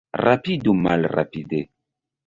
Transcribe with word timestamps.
Rapidu 0.21 0.73
malrapide. 0.87 1.65